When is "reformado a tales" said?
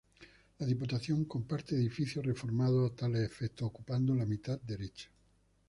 2.23-3.21